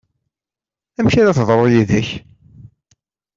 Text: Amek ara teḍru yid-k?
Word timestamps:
Amek 0.99 1.15
ara 1.17 1.37
teḍru 1.37 1.65
yid-k? 1.71 2.09